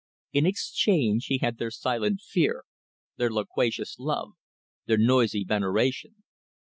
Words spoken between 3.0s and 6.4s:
their loquacious love, their noisy veneration.